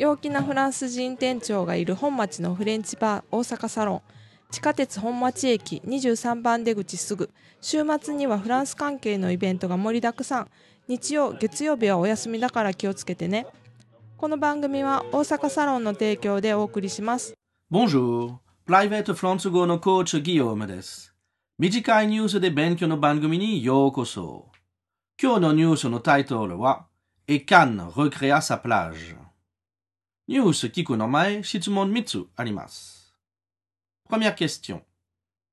[0.00, 4.02] 陽気なフランス人店長がいる本町のフレンチバー大阪サロン
[4.50, 7.28] 地下鉄本町駅23番出口すぐ
[7.60, 10.50] 週末にはフランス関係のイベントが盛りだくさん
[10.88, 13.46] 日曜月曜日はお休みだから気をつけてね
[14.16, 17.34] この番組は大阪サロンの提供でお送りします
[17.70, 21.14] Bonjour, プライベートフランス語のコーチギヨームです。
[21.58, 24.48] 短いニュースで勉強の番組にようこそ。
[25.22, 26.86] 今日のニュースのタイトルは、
[27.28, 29.19] Et Cannes recréa sa plage。
[30.29, 33.13] ニュース聞くの前、質問3つあります。
[34.09, 34.81] Première question.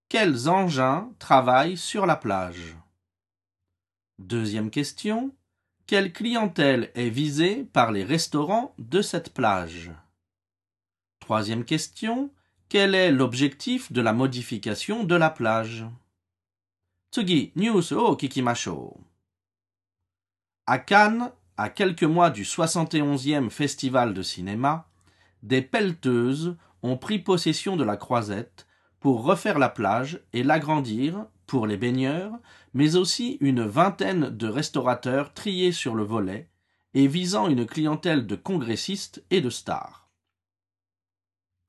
[0.08, 2.76] Quels engins travaillent sur la plage
[4.18, 5.30] Deuxième question.
[5.86, 9.90] Quelle clientèle est visée par les restaurants de cette plage
[11.20, 12.30] Troisième question.
[12.68, 15.84] Quel est l'objectif de la modification de la plage
[17.12, 19.04] 次、ニュースを聞きましょう。
[20.64, 24.87] À Cannes, à quelques mois du 71e Festival de cinéma,
[25.41, 28.67] des pelleteuses ont pris possession de la croisette
[28.99, 32.33] pour refaire la plage et l'agrandir pour les baigneurs,
[32.73, 36.49] mais aussi une vingtaine de restaurateurs triés sur le volet
[36.93, 40.09] et visant une clientèle de congressistes et de stars.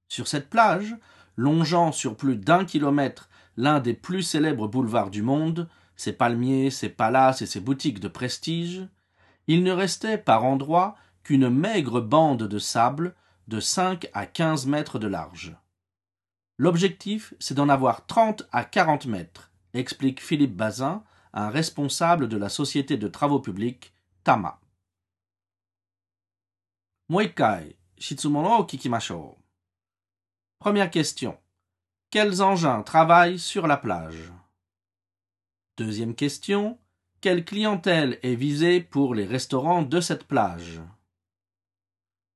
[0.09, 0.97] Sur cette plage,
[1.37, 6.89] longeant sur plus d'un kilomètre l'un des plus célèbres boulevards du monde, ses palmiers, ses
[6.89, 8.87] palaces et ses boutiques de prestige,
[9.49, 13.17] il ne restait par endroits qu'une maigre bande de sable
[13.49, 15.57] de 5 à 15 mètres de large.
[16.59, 22.49] L'objectif, c'est d'en avoir 30 à 40 mètres, explique Philippe Bazin, un responsable de la
[22.49, 24.61] société de travaux publics Tama.
[30.59, 31.39] Première question.
[32.11, 34.31] Quels engins travaillent sur la plage?
[35.79, 36.79] Deuxième question.
[37.21, 40.81] Quelle clientèle est visée pour les restaurants de cette plage?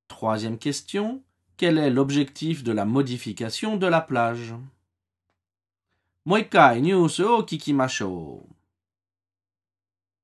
[0.08, 1.22] Troisième question.
[1.56, 4.56] Quel est l'objectif de la modification de la plage?
[6.24, 8.44] Moikai news o kikimashou.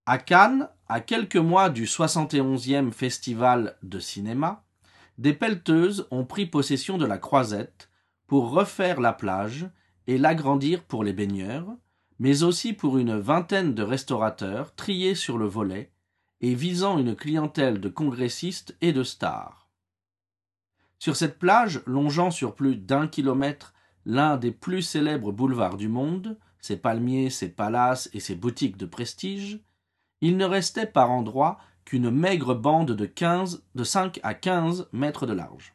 [0.07, 4.65] À Cannes, à quelques mois du 71e Festival de cinéma,
[5.19, 7.91] des pelleteuses ont pris possession de la croisette
[8.27, 9.71] pour refaire la plage
[10.09, 11.69] et l'agrandir pour les baigneurs,
[12.19, 15.93] mais aussi pour une vingtaine de restaurateurs triés sur le volet
[16.41, 19.69] et visant une clientèle de congressistes et de stars.
[20.99, 23.73] Sur cette plage, longeant sur plus d'un kilomètre
[24.05, 28.87] l'un des plus célèbres boulevards du monde, ses palmiers, ses palaces et ses boutiques de
[28.87, 29.61] prestige,
[30.21, 35.27] il ne restait par endroits qu'une maigre bande de, 15, de 5 à 15 mètres
[35.27, 35.75] de large.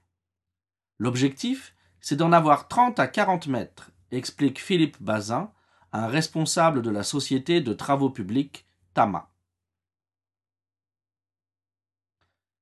[0.99, 5.51] L'objectif, c'est d'en avoir 30 à 40 mètres, explique Philippe Bazin,
[5.93, 8.65] un responsable de la société de travaux publics
[8.95, 9.29] Tama.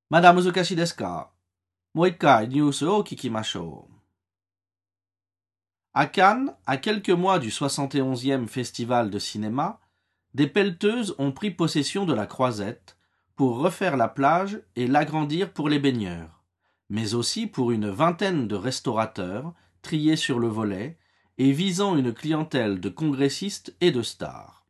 [0.09, 0.75] Madame Uzukashi.
[5.93, 9.79] À Cannes, à quelques mois du 71e Festival de cinéma,
[10.33, 12.97] des pelleteuses ont pris possession de la croisette
[13.35, 16.43] pour refaire la plage et l'agrandir pour les baigneurs,
[16.89, 20.97] mais aussi pour une vingtaine de restaurateurs triés sur le volet
[21.41, 24.67] et visant une clientèle de congressistes et de stars.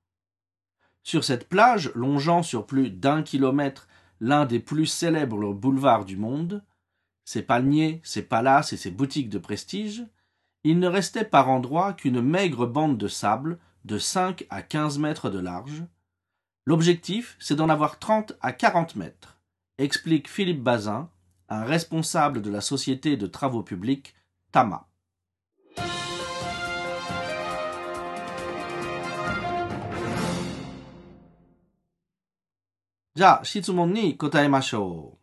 [1.03, 3.89] Sur cette plage, longeant sur plus d'un kilomètre
[4.21, 6.63] l'un des plus célèbres boulevards du monde,
[7.25, 10.05] ses palmiers, ses palaces et ses boutiques de prestige,
[10.63, 15.29] il ne restait par endroits qu'une maigre bande de sable de 5 à 15 mètres
[15.29, 15.83] de large.
[16.65, 19.41] L'objectif, c'est d'en avoir 30 à 40 mètres,
[19.77, 21.09] explique Philippe Bazin,
[21.49, 24.15] un responsable de la société de travaux publics
[24.53, 24.87] Tama.
[33.20, 35.18] じゃあ、質問に答えましょ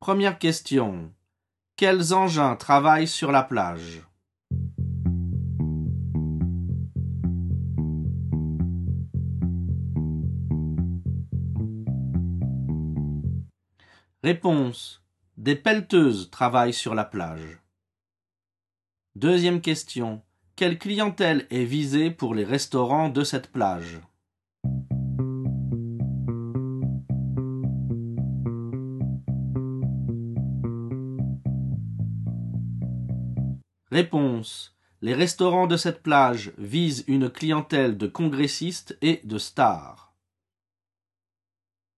[0.00, 0.04] う。
[0.04, 1.12] Première question.
[1.76, 4.02] Quels engins travaillent sur la plage
[14.22, 15.02] Réponse.
[15.36, 17.60] Des pelleteuses travaillent sur la plage.
[19.16, 20.22] Deuxième question.
[20.56, 24.00] Quelle clientèle est visée pour les restaurants de cette plage
[33.91, 34.75] Réponse.
[35.01, 40.13] Les restaurants de cette plage visent une clientèle de congressistes et de stars.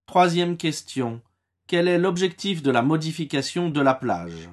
[0.05, 1.21] Troisième question.
[1.67, 4.49] Quel est l'objectif de la modification de la plage?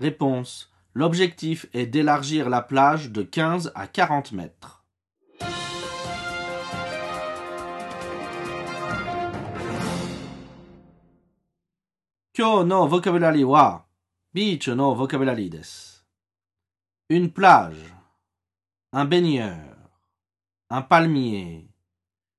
[0.00, 0.72] Réponse.
[0.94, 4.81] L'objectif est d'élargir la plage de 15 à 40 mètres.
[12.33, 13.81] Kyo no vocabulary wa
[14.33, 16.03] beach no vocabulary desu.
[17.09, 17.93] Une plage,
[18.91, 19.75] un baigneur,
[20.69, 21.67] un palmier,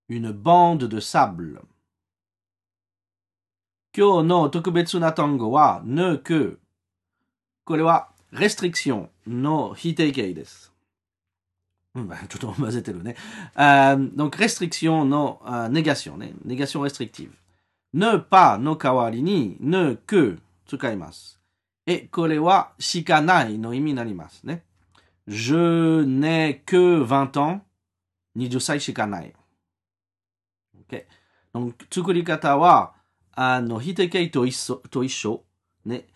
[0.08, 1.60] une bande de sable.
[3.92, 6.58] Kyo no tokubetsu na tango wa ne que.
[7.64, 10.72] これは restriction の否定形です。
[11.94, 13.16] うんちょっと混ぜてるね。
[13.56, 16.32] Euh, donc restriction の、uh, négation ね。
[16.46, 17.30] négation restrictive。
[17.93, 21.39] ぬぱの代わりにぬく使います。
[21.85, 24.63] え、これはしかないの意味になりますね。
[25.27, 27.61] je n'ai que 20 ans,
[28.35, 29.33] 20歳しかない。
[30.89, 31.05] OK。
[31.91, 32.95] 作り方は、
[33.31, 35.43] あの、ひてけいと一緒、と一緒。
[35.85, 36.07] ね。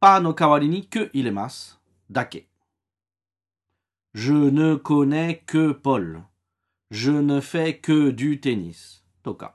[0.00, 1.78] パーの代わりにく入れます。
[2.10, 2.46] だけ。
[4.14, 6.22] je ne connais que Paul.
[6.90, 9.02] je ne fais que du tennis.
[9.22, 9.54] とか。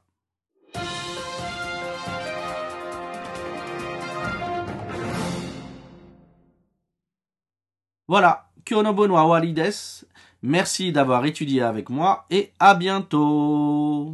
[8.09, 10.05] Voilà, Kyonobono Awarides,
[10.41, 14.13] merci d'avoir étudié avec moi et à bientôt.